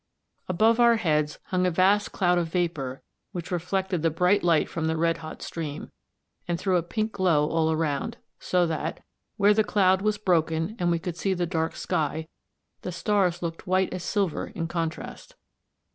Above 0.49 0.79
our 0.79 0.95
heads 0.95 1.37
hung 1.49 1.67
a 1.67 1.69
vast 1.69 2.11
cloud 2.11 2.39
of 2.39 2.47
vapour 2.47 3.03
which 3.33 3.51
reflected 3.51 4.01
the 4.01 4.09
bright 4.09 4.43
light 4.43 4.67
from 4.67 4.85
the 4.87 4.97
red 4.97 5.17
hot 5.17 5.43
stream, 5.43 5.91
and 6.47 6.59
threw 6.59 6.75
a 6.75 6.81
pink 6.81 7.11
glow 7.11 7.47
all 7.47 7.71
around, 7.71 8.17
so 8.39 8.65
that, 8.65 9.03
where 9.37 9.53
the 9.53 9.63
cloud 9.63 10.01
was 10.01 10.17
broken 10.17 10.75
and 10.79 10.89
we 10.89 10.97
could 10.97 11.17
see 11.17 11.35
the 11.35 11.45
dark 11.45 11.75
sky, 11.75 12.27
the 12.81 12.91
stars 12.91 13.43
looked 13.43 13.67
white 13.67 13.93
as 13.93 14.01
silver 14.01 14.47
in 14.47 14.67
contrast. 14.67 15.35